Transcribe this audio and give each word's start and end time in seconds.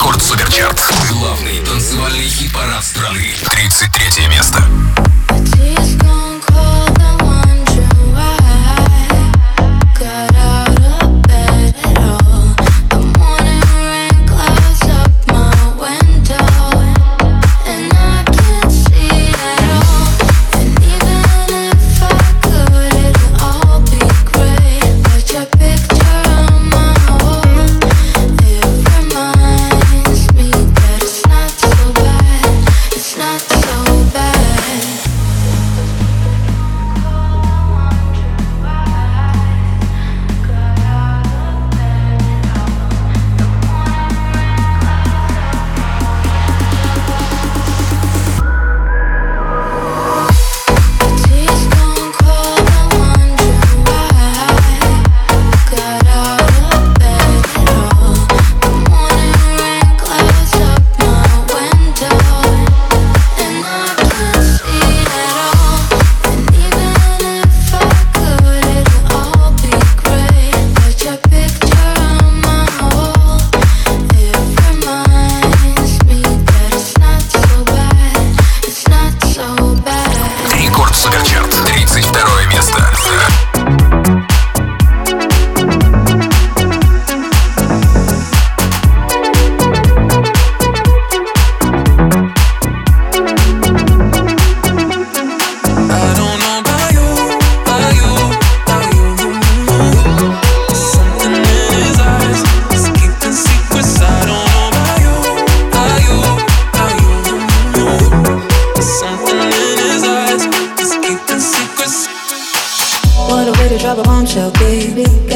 Рекорд 0.00 0.22
Суперчарт. 0.22 0.80
Главный 1.10 1.58
танцевальный 1.58 2.26
хит-парад 2.26 2.82
страны. 2.82 3.34
33 3.50 4.28
место. 4.28 4.64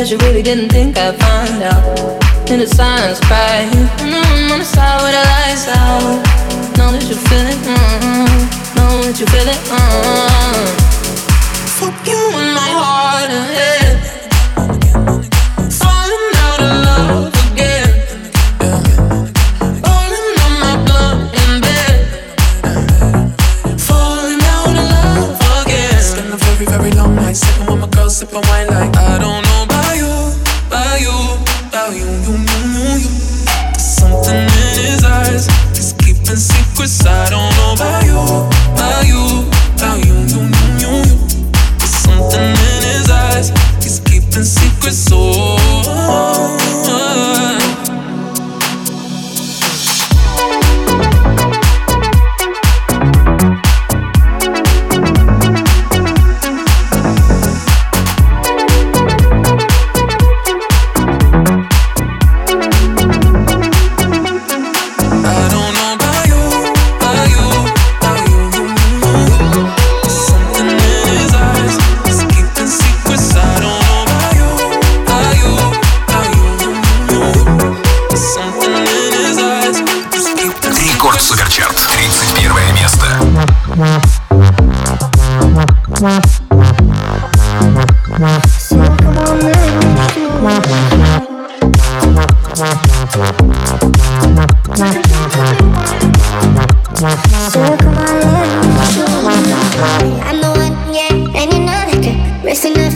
that 0.05 0.11
you 0.11 0.19
really 0.19 0.43
didn't 0.43 0.69
think 0.69 0.99
I'd 0.99 1.17
find 1.17 1.63
out. 1.63 2.51
In 2.51 2.61
the 2.61 2.67
silence, 2.67 3.21
crying. 3.21 3.71
Mm-hmm, 3.73 4.13
I'm 4.13 4.53
on 4.53 4.59
the 4.59 4.65
side 4.65 5.01
where 5.01 5.13
the 5.17 5.25
lights 5.33 5.67
out. 5.69 6.21
Know 6.77 6.93
that 6.93 7.09
you 7.09 7.17
feel 7.17 7.47
it. 7.49 7.57
Mm-hmm. 7.65 8.77
Know 8.77 9.01
that 9.01 9.19
you 9.19 9.25
feel 9.25 9.49
it. 9.49 9.61
Mm-hmm. 9.65 10.77
Fuck 11.81 12.07
you 12.07 12.21
in 12.37 12.53
my 12.53 12.71
heart. 12.77 13.74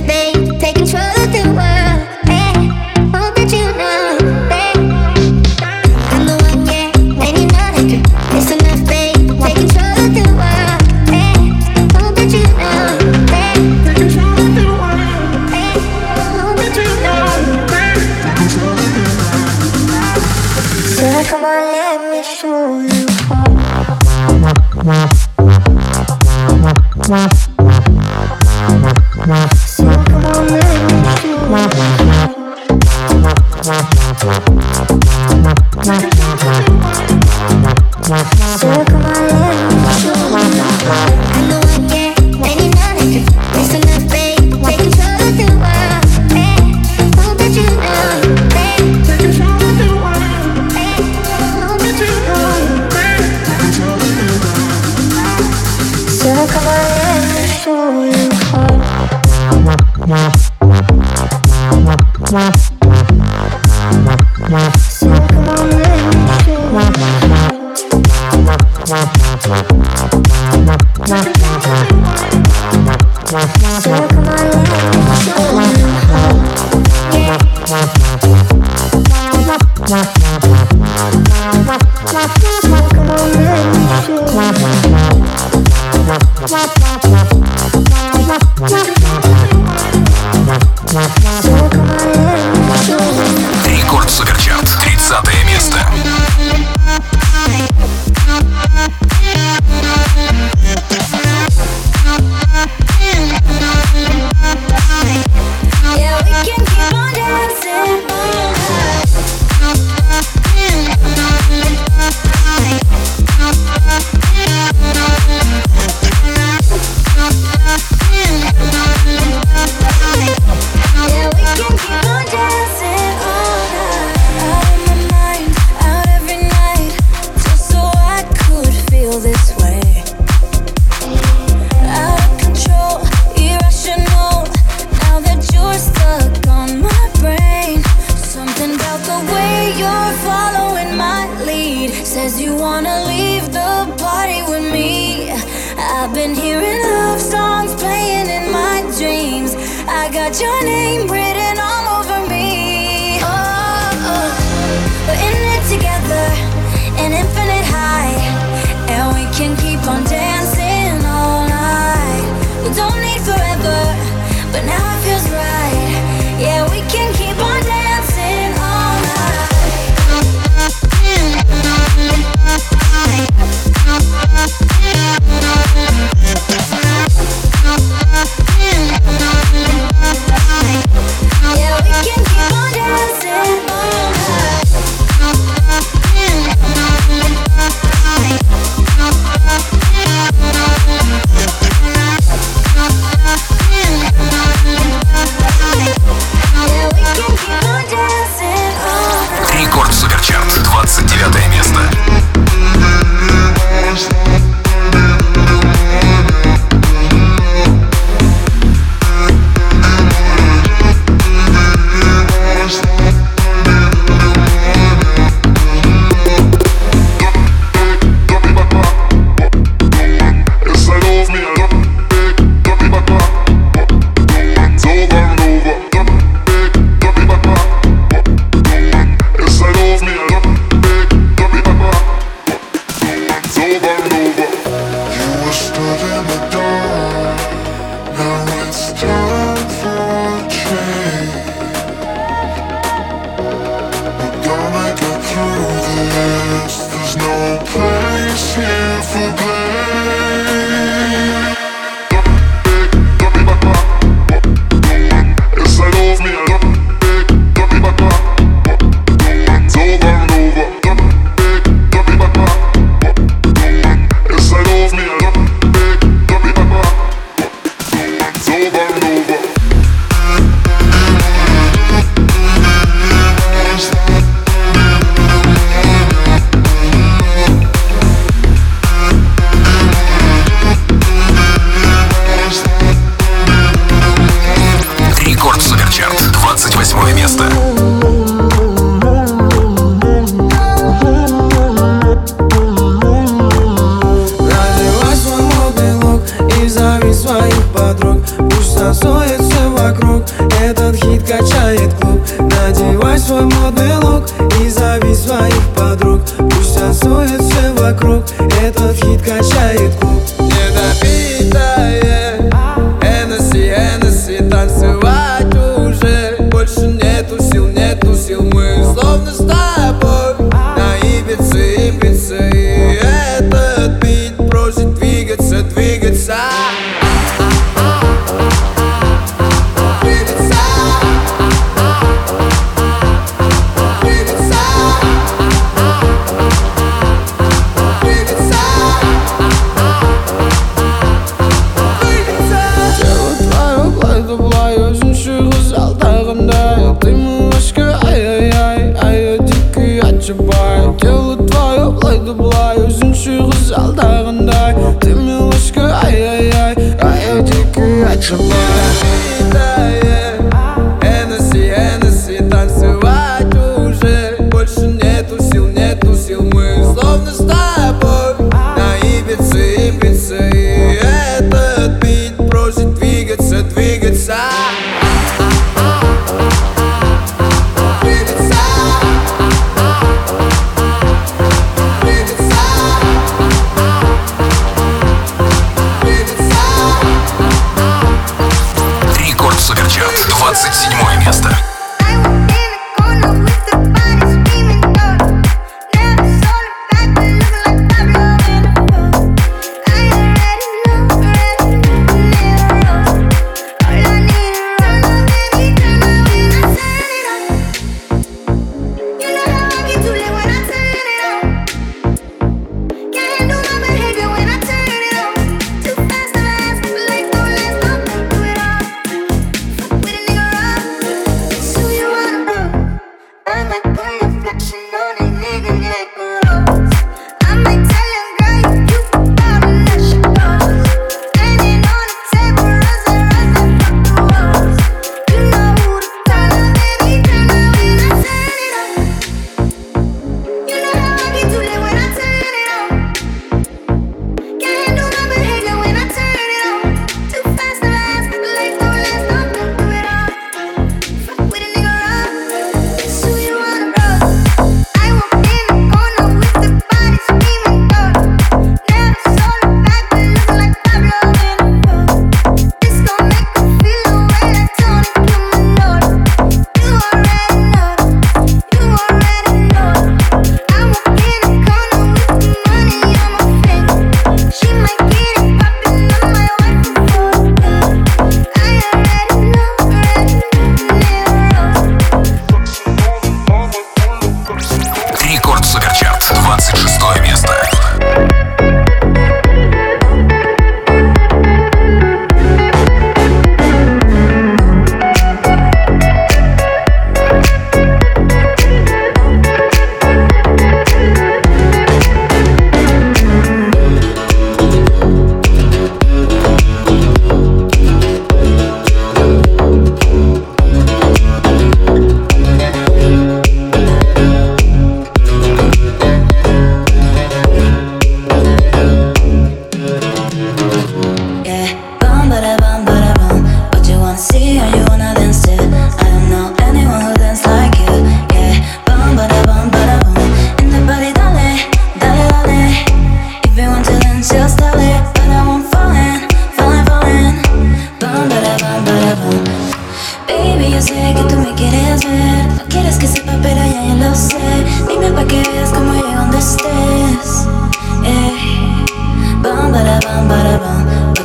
babe, 0.09 0.59
take 0.59 0.75
control 0.77 1.03
of 1.03 1.31
the 1.33 1.58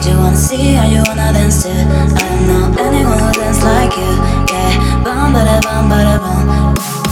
What 0.04 0.12
you 0.12 0.18
wanna 0.18 0.36
see 0.36 0.76
and 0.76 0.92
you 0.92 1.02
wanna 1.08 1.32
dance 1.32 1.64
to? 1.64 1.70
I 1.70 1.76
don't 1.78 2.46
know 2.46 2.84
anyone 2.84 3.20
who 3.20 3.32
dance 3.40 3.64
like 3.64 3.96
you 3.96 4.12
Yeah, 4.52 5.02
bum 5.02 5.32
bada 5.32 5.62
bum 5.64 5.88
bada 5.88 6.20
bum 6.20 7.03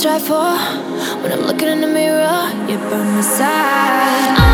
strive 0.00 0.22
for. 0.22 0.56
When 1.20 1.30
I'm 1.30 1.42
looking 1.42 1.68
in 1.68 1.82
the 1.82 1.86
mirror, 1.86 2.50
you're 2.66 2.78
by 2.90 3.04
my 3.04 3.20
side. 3.20 4.49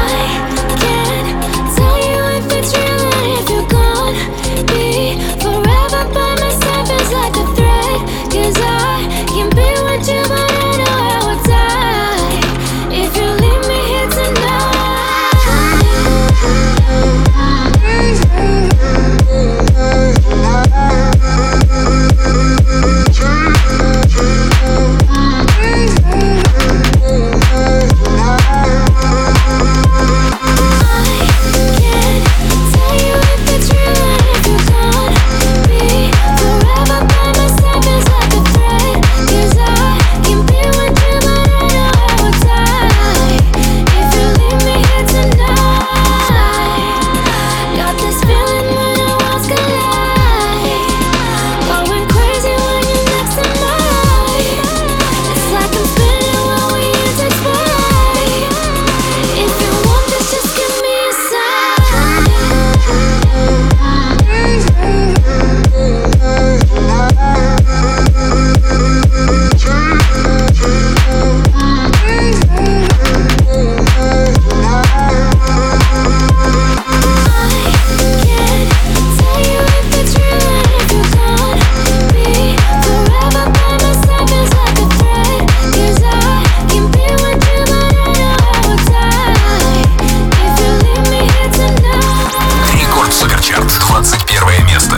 Чарт, 93.47 93.79
21 93.79 94.67
место. 94.67 94.97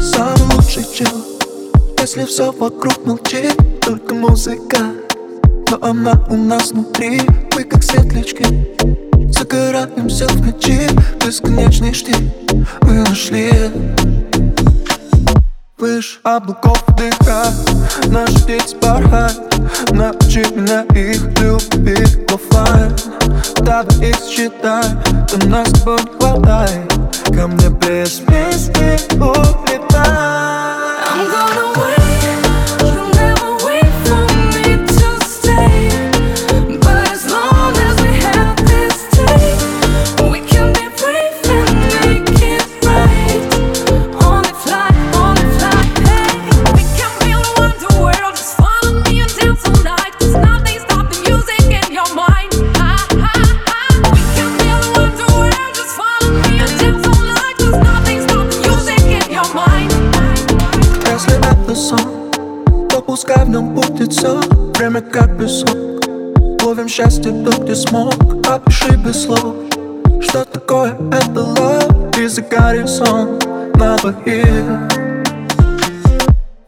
Самый 0.00 0.54
лучший 0.54 0.84
чел, 0.94 1.08
если 2.00 2.24
все 2.24 2.52
вокруг 2.52 3.04
молчит, 3.04 3.56
только 3.80 4.14
музыка, 4.14 4.78
но 5.72 5.78
она 5.82 6.24
у 6.30 6.36
нас 6.36 6.70
внутри, 6.70 7.20
мы 7.56 7.64
как 7.64 7.82
светлячки. 7.82 8.46
Загораемся 9.32 10.28
в 10.28 10.46
ночи, 10.46 10.88
бесконечный 11.18 11.92
штиль 11.92 12.30
Мы 12.82 13.00
нашли 13.00 13.50
Выше 15.78 16.20
облаков 16.22 16.84
дыха 16.96 17.44
Наши 18.06 18.46
дети 18.46 18.76
порхай 18.76 19.30
Научи 19.90 20.44
меня 20.54 20.82
их 20.94 21.22
любить 21.40 22.18
оффлайн 22.32 22.94
Давай 23.56 24.10
их 24.10 24.18
считай 24.18 24.84
Ты 25.28 25.48
нас 25.48 25.68
с 25.68 25.80
тобой 25.80 25.98
не 26.04 26.18
хватай 26.18 26.82
Ко 27.26 27.48
мне 27.48 27.68
без 27.70 28.20
песни 28.20 28.98
улетай 29.20 30.44
I'm 31.06 31.30
gonna 31.30 31.78
win. 31.78 32.03
лицо. 64.14 64.40
Время 64.78 65.00
как 65.00 65.38
песок 65.38 65.76
Ловим 66.62 66.88
счастье 66.88 67.32
тут, 67.44 67.58
где 67.60 67.74
смог. 67.74 68.14
Опиши 68.46 68.96
без 68.96 69.24
слов 69.24 69.54
Что 70.20 70.44
такое 70.44 70.96
это 71.12 71.40
love. 71.40 72.22
И 72.22 72.26
за 72.26 72.42
горизонт 72.42 73.44
на 73.76 73.96
двоих 73.96 74.64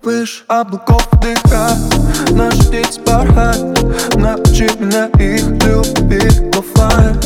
Выше 0.02 0.44
облаков 0.48 1.08
дыха 1.20 1.70
Наш 2.30 2.54
птиц 2.66 2.98
бархат 2.98 3.58
Научи 4.16 4.68
меня 4.78 5.06
их 5.18 5.44
любить. 5.64 6.42
Оффлайн 6.56 7.16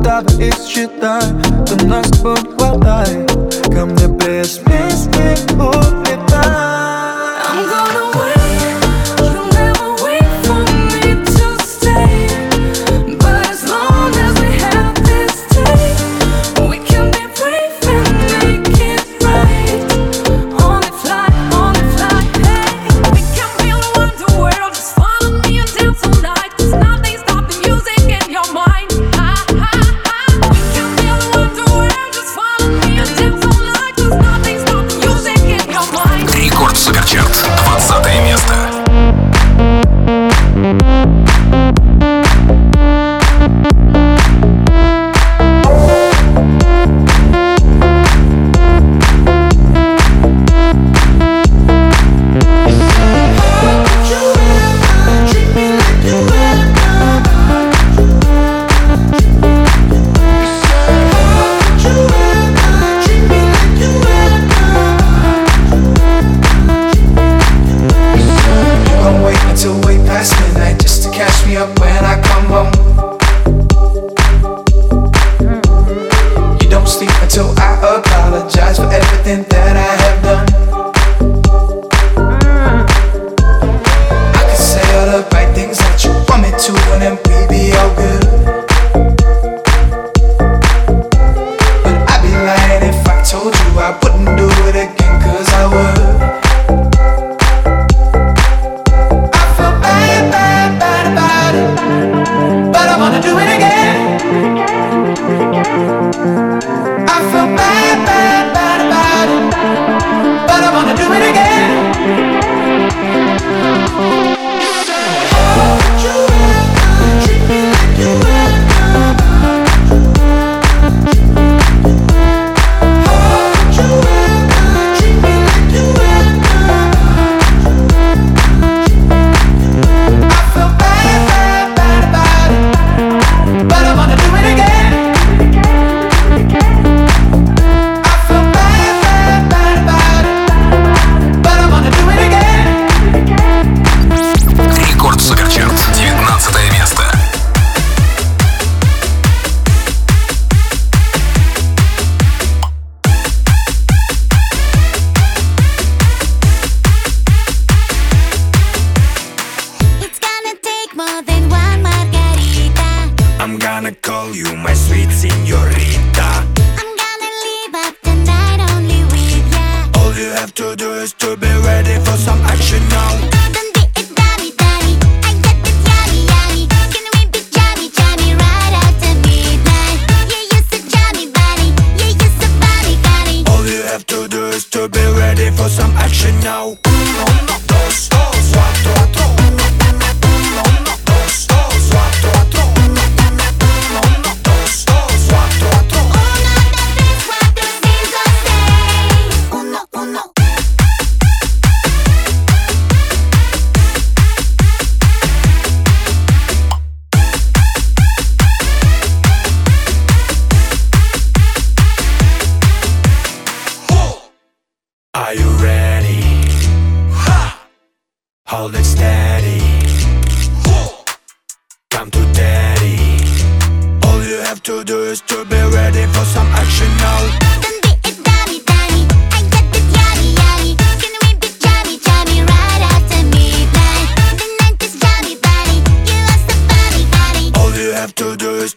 Давай 0.00 0.48
их 0.48 0.54
считай. 0.66 1.22
Ты 1.66 1.86
нас 1.86 2.06
с 2.06 2.20
тобой 2.20 3.26
Ко 3.66 3.86
мне 3.86 4.06
без 4.18 4.58
песни 4.58 5.36
будь. 5.54 5.99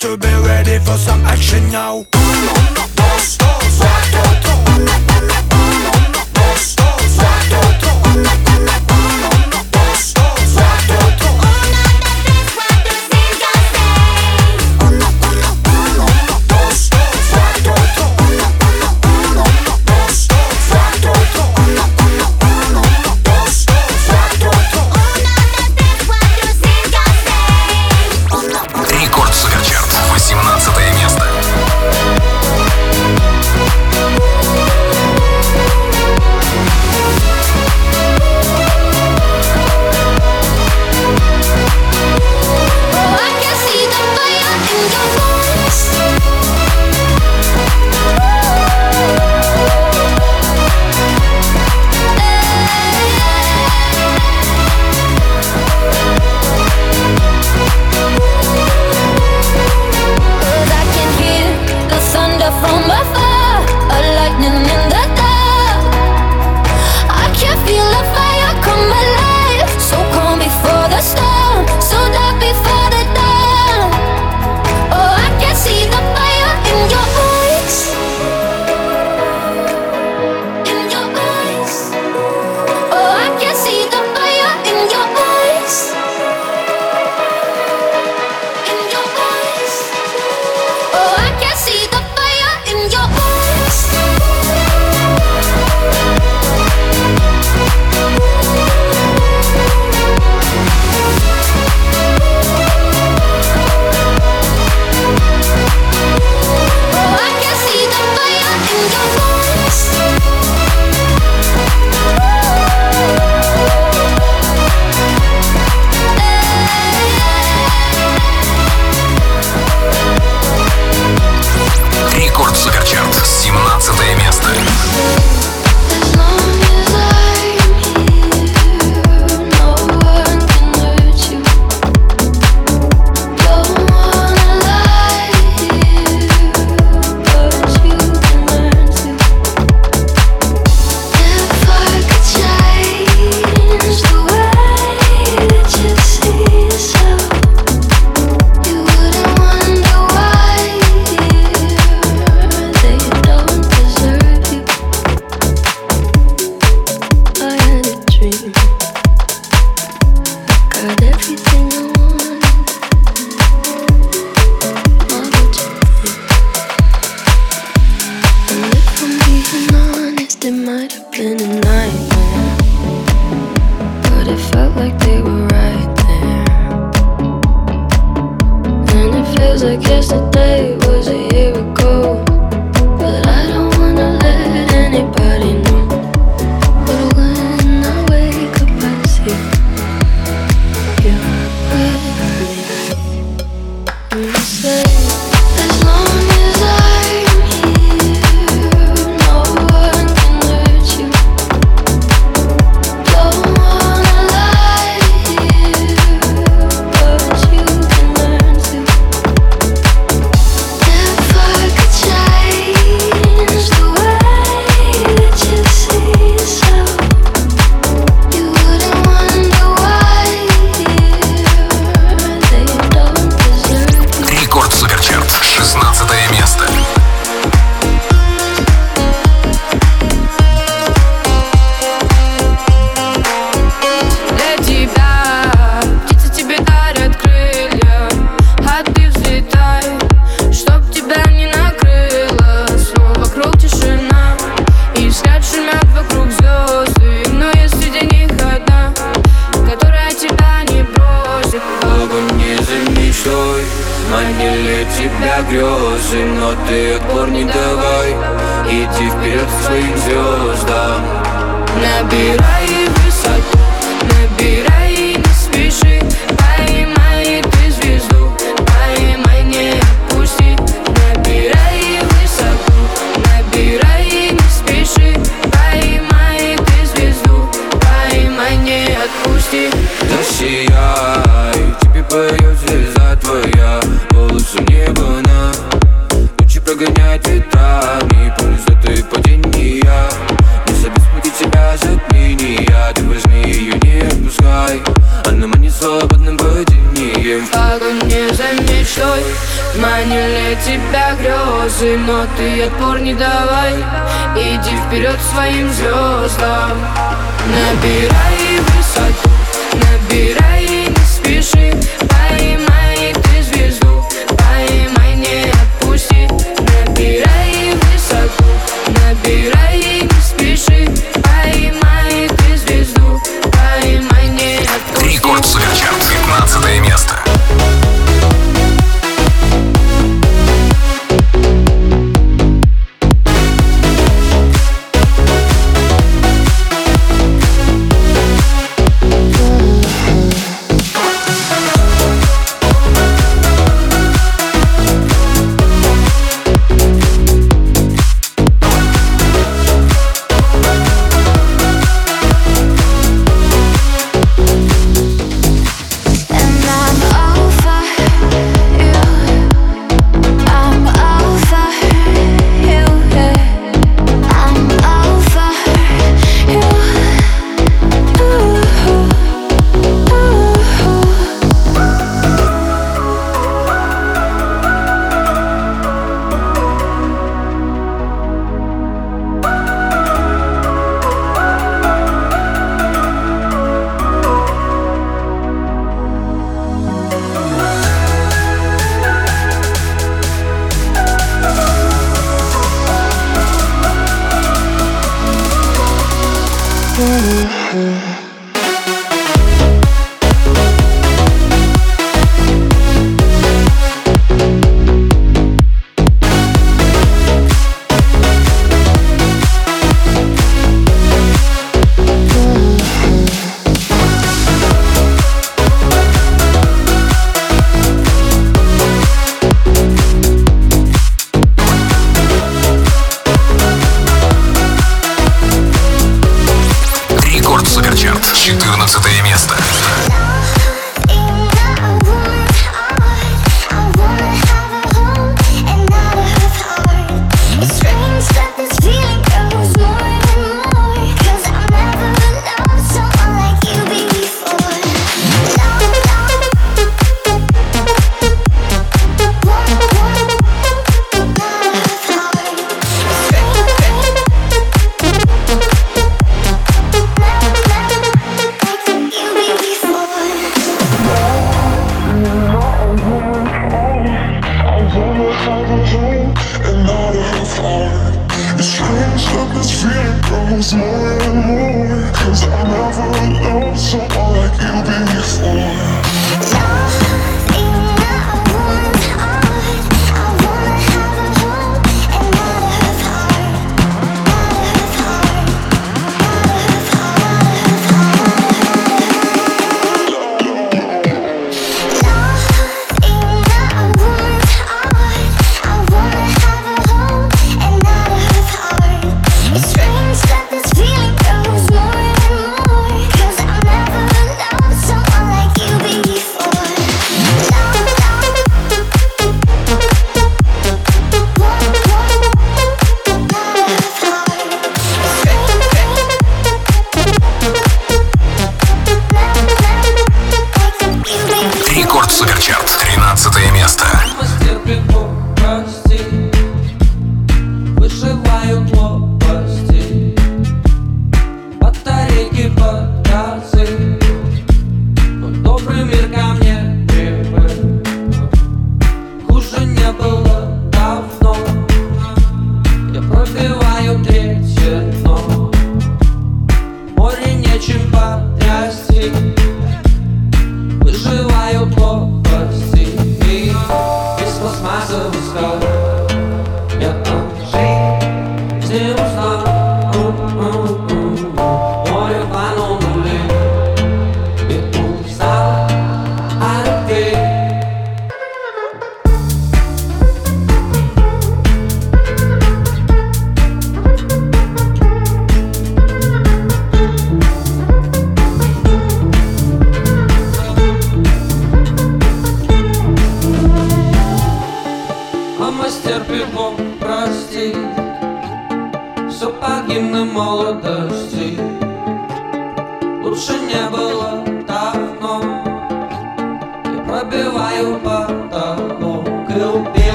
To 0.00 0.16
be 0.16 0.34
ready 0.46 0.78
for 0.78 0.96
some 0.96 1.20
action 1.26 1.70
now. 1.70 2.19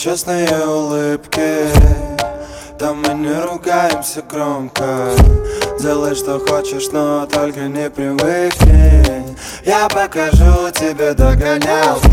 Честные 0.00 0.48
улыбки 0.66 1.68
Там 2.78 3.02
мы 3.02 3.12
не 3.12 3.38
ругаемся 3.38 4.22
громко. 4.22 5.10
Делай, 5.78 6.14
что 6.14 6.38
хочешь, 6.38 6.88
но 6.90 7.26
только 7.26 7.60
не 7.60 7.90
привыкни 7.90 9.36
Я 9.62 9.88
покажу 9.88 10.70
тебе 10.70 11.12
догонялки 11.12 12.08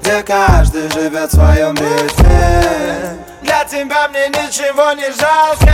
Где 0.00 0.22
каждый 0.22 0.90
живет 0.90 1.30
в 1.30 1.34
своем 1.34 1.74
ритме 1.74 3.18
Для 3.42 3.64
тебя 3.64 4.08
мне 4.08 4.28
ничего 4.28 4.92
не 4.92 5.10
жалко 5.12 5.72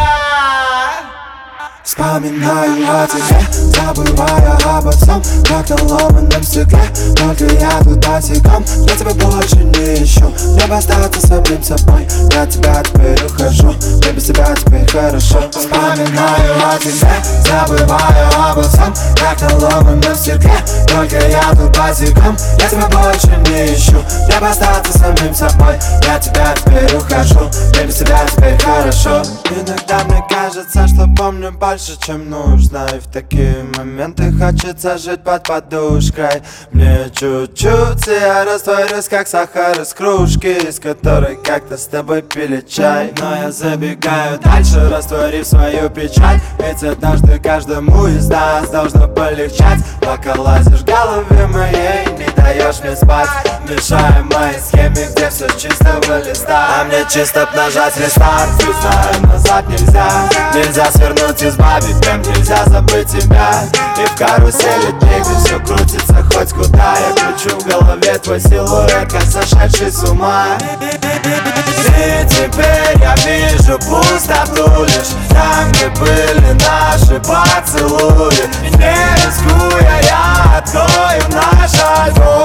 Вспоминаю 1.89 2.85
о 2.87 3.07
тебе, 3.07 3.41
забывая 3.73 4.59
обо 4.77 4.91
всем 4.93 5.23
Как 5.49 5.71
на 5.71 5.85
ломаном 5.87 6.43
стекле, 6.43 6.83
только 7.17 7.47
я 7.55 7.79
тут 7.83 8.07
босиком 8.07 8.63
Я 8.87 8.95
тебя 8.95 9.15
больше 9.15 9.57
не 9.57 10.05
ищу, 10.05 10.31
мне 10.53 10.65
остаться 10.65 11.27
самим 11.27 11.63
собой 11.63 12.07
Я 12.35 12.45
тебя 12.45 12.83
теперь 12.85 13.25
ухожу, 13.25 13.73
мне 13.73 14.13
без 14.13 14.25
тебя 14.25 14.55
теперь 14.55 14.87
хорошо. 14.87 15.41
Вспоминаю 15.51 16.55
о 16.63 16.79
тебе, 16.79 17.09
забывая 17.49 18.51
обо 18.51 18.63
всем 18.65 18.93
Как 19.17 19.41
на 19.41 19.57
ломаном 19.57 20.15
стекле, 20.15 20.61
только 20.89 21.17
я 21.27 21.43
тут 21.53 21.75
босиком 21.75 22.37
Я 22.61 22.69
тебя 22.69 22.87
больше 22.89 23.35
не 23.49 23.75
ищу, 23.75 23.97
мне 24.27 24.47
остаться 24.47 24.99
самим 24.99 25.35
собой 25.35 25.79
Я 26.07 26.19
тебя 26.19 26.55
теперь 26.55 26.95
ухожу, 26.95 27.49
мне 27.73 27.87
без 27.87 27.95
тебя 27.95 28.27
теперь 28.31 28.59
хорошо. 28.59 29.23
Иногда 29.51 30.05
мне 30.05 30.23
кажется, 30.29 30.87
что 30.87 31.09
помню 31.17 31.51
больше, 31.53 31.78
чем 31.79 32.29
нужно. 32.29 32.87
И 32.95 32.99
в 32.99 33.07
такие 33.07 33.65
моменты 33.77 34.33
хочется 34.33 34.99
жить 34.99 35.23
под 35.23 35.47
подушкой. 35.47 36.43
Мне 36.73 37.11
чуть-чуть, 37.15 38.09
и 38.09 38.21
я 38.21 38.45
растворюсь, 38.45 39.09
как 39.09 39.29
сахар 39.29 39.81
из 39.81 39.95
кружки 39.95 40.69
Из 40.69 40.79
которой 40.81 41.37
как-то 41.37 41.77
с 41.77 41.87
тобой 41.87 42.23
пили 42.23 42.65
чай. 42.69 43.13
Но 43.21 43.37
я 43.37 43.53
забегаю 43.53 44.39
дальше, 44.41 44.89
растворив 44.89 45.47
свою 45.47 45.89
печаль 45.91 46.41
Ведь 46.59 46.83
однажды 46.83 47.39
каждому 47.39 48.07
из 48.07 48.29
нас 48.29 48.71
должно 48.71 49.09
полегчать. 49.09 49.81
Пока 50.01 50.35
лазишь 50.35 50.81
в 50.81 50.85
голове 50.85 51.47
моей, 51.47 52.07
не 52.19 52.38
даешь 52.49 52.81
мне 52.81 52.97
спать. 52.97 53.29
Мешая 53.69 54.23
моей 54.23 54.59
схеме, 54.59 55.09
где 55.13 55.29
все 55.29 55.47
чистого 55.59 56.23
листа. 56.23 56.81
А 56.81 56.85
мне 56.85 57.05
чисто 57.09 57.47
б 57.47 57.57
нажать 57.57 57.97
рестарт. 57.99 58.51
И 58.61 58.73
знаю, 58.81 59.27
назад 59.27 59.69
нельзя. 59.69 60.11
Нельзя 60.55 60.91
свернуть, 60.91 61.43
избавить 61.43 62.01
темп 62.01 62.27
Нельзя 62.27 62.65
забыть 62.67 63.09
тебя 63.09 63.65
И 63.99 64.07
в 64.07 64.15
карусели 64.17 64.91
дней, 65.01 65.21
где 65.21 65.35
все 65.45 65.59
крутится 65.61 66.25
хоть 66.33 66.53
куда. 66.53 66.95
Я 66.97 67.15
кручу 67.15 67.59
в 67.59 67.67
голове 67.67 68.19
твой 68.19 68.41
силуэт, 68.41 69.13
как 69.13 69.23
сошедший 69.23 69.91
с 69.91 70.03
ума. 70.05 70.57
И 70.89 72.27
теперь 72.29 72.97
я 73.01 73.15
вижу 73.17 73.79
пустоту 73.79 74.85
лишь 74.85 75.15
Там, 75.29 75.71
где 75.73 75.89
были 76.01 76.57
наши 76.65 77.21
поцелуи. 77.21 78.49
Не 78.63 78.95
рискуя, 79.27 80.01
я 80.03 80.59
открою 80.59 81.23
наш 81.31 81.73
альбом 81.75 82.38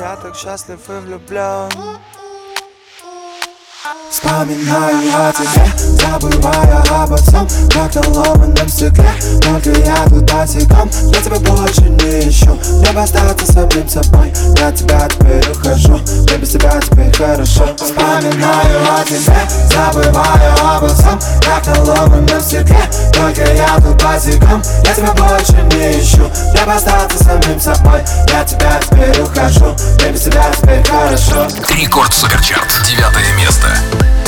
Я 0.00 0.16
так 0.22 0.36
счастлив 0.36 0.90
и 0.90 1.06
влюблен 1.06 1.70
Вспоминаю 4.08 5.10
о 5.12 5.32
тебе, 5.32 5.66
забывая 5.98 6.84
обо 7.02 7.16
всем 7.16 7.48
Как 7.72 7.92
на 7.96 8.10
ломаном 8.12 8.68
стекле, 8.68 9.10
только 9.40 9.70
я 9.80 10.04
тут 10.04 10.22
босиком. 10.30 10.88
Я 11.12 11.20
тебя 11.20 11.38
больше 11.40 11.80
не 11.80 12.28
ищу, 12.28 12.56
мне 12.78 12.92
бы 12.92 13.00
остаться 13.00 13.52
самим 13.52 13.88
собой. 13.88 14.32
Я 14.58 14.70
тебя 14.70 15.08
теперь 15.08 15.50
ухожу, 15.50 15.98
мне 15.98 16.36
без 16.36 16.50
тебя 16.50 16.80
теперь 16.80 17.12
хорошо. 17.12 17.74
Вспоминаю 17.76 19.00
о 19.00 19.04
тебе, 19.04 19.36
забывая 19.66 20.76
обо 20.76 20.88
всем 20.88 21.18
Как 21.40 21.66
на 21.66 21.82
ломаном 21.82 22.40
стекле, 22.40 22.88
только 23.12 23.52
я 23.52 23.76
тут 23.78 24.00
босиком. 24.00 24.62
Я 24.84 24.94
тебя 24.94 25.12
больше 25.12 25.60
не 25.74 25.98
ищу, 25.98 26.30
мне 26.52 26.64
бы 26.64 26.72
остаться 26.72 27.24
самим 27.24 27.60
собой. 27.60 28.00
Я 28.28 28.44
тебя 28.44 28.78
теперь 28.80 29.22
ухожу, 29.22 29.74
мне 29.98 30.12
без 30.12 30.22
тебя 30.22 30.44
теперь 30.56 30.84
хорошо. 30.86 31.48
Рекорд 31.74 32.12
Суперчарт. 32.12 32.68
Девятое 32.86 33.32
место. 33.38 33.71
Africa. 33.72 34.21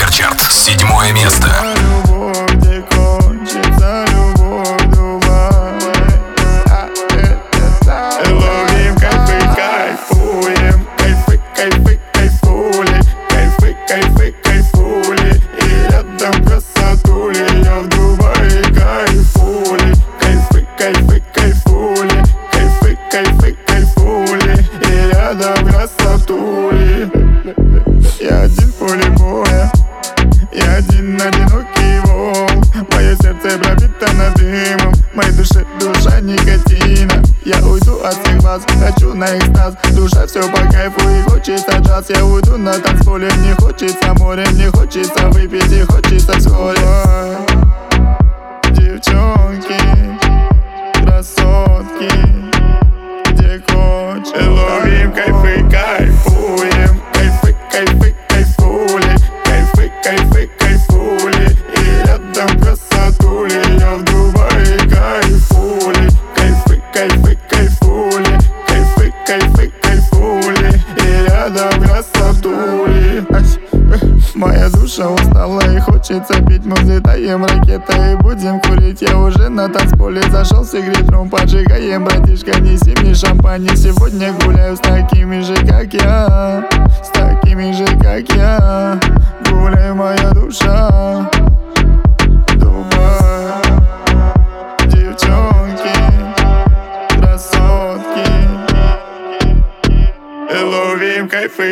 Суперчарт. 0.00 0.40
Седьмое 0.50 1.12
место. 1.12 1.99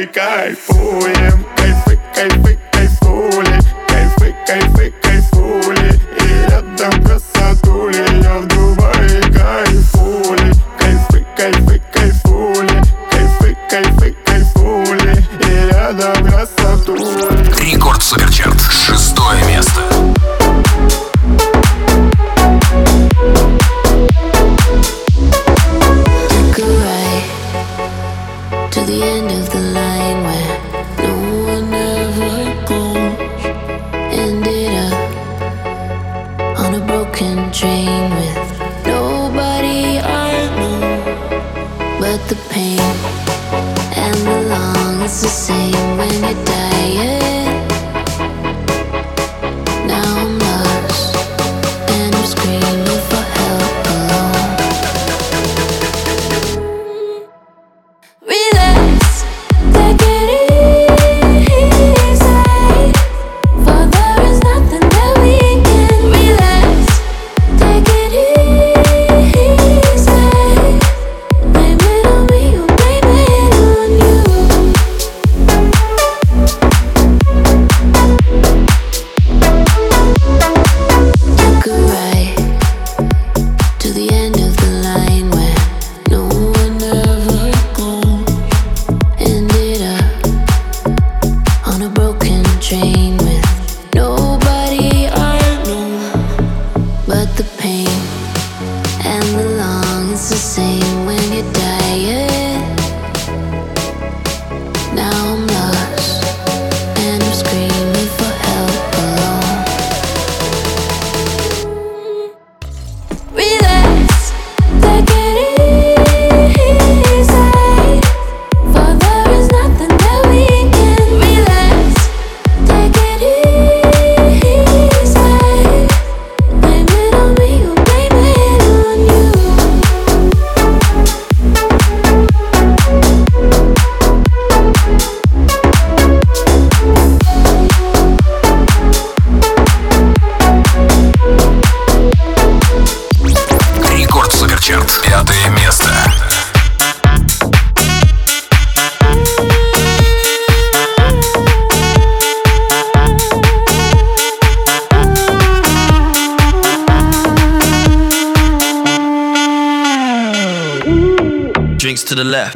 кайфуем. 0.07 1.48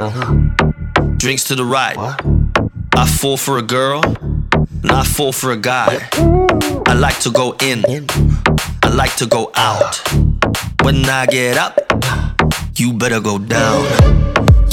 Uh-huh. 0.03 0.35
Drinks 1.17 1.45
to 1.45 1.55
the 1.55 1.65
right. 1.65 1.97
What? 1.97 2.21
I 2.97 3.07
fall 3.07 3.37
for 3.37 3.59
a 3.59 3.63
girl, 3.63 4.03
and 4.03 4.91
I 4.91 5.05
fall 5.05 5.31
for 5.31 5.53
a 5.53 5.57
guy. 5.57 6.09
I 6.89 6.95
like 6.95 7.21
to 7.21 7.31
go 7.31 7.55
in. 7.63 7.85
in. 7.89 8.09
I 8.83 8.89
like 8.89 9.15
to 9.19 9.27
go 9.27 9.53
out. 9.55 10.03
Uh-huh. 10.11 10.53
When 10.83 11.09
I 11.09 11.27
get 11.27 11.57
up, 11.57 11.79
you 12.75 12.93
better 12.93 13.21
go 13.21 13.39
down. 13.39 13.85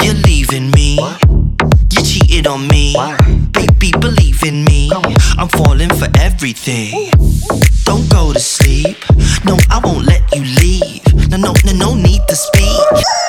You're 0.01 0.15
leaving 0.25 0.71
me. 0.71 0.97
What? 0.97 1.21
You 1.93 2.01
cheated 2.03 2.47
on 2.47 2.67
me. 2.67 2.93
Why? 2.95 3.15
Baby, 3.51 3.91
believe 3.99 4.43
in 4.43 4.65
me. 4.65 4.89
I'm 5.37 5.47
falling 5.49 5.89
for 5.89 6.07
everything. 6.17 7.11
Don't 7.83 8.09
go 8.09 8.33
to 8.33 8.39
sleep. 8.39 8.97
No, 9.45 9.59
I 9.69 9.79
won't 9.83 10.05
let 10.07 10.23
you 10.33 10.41
leave. 10.41 11.29
No, 11.29 11.37
no, 11.37 11.53
no, 11.65 11.73
no 11.73 11.93
need 11.93 12.21
to 12.27 12.35
speak. 12.35 13.28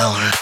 down, 0.00 0.39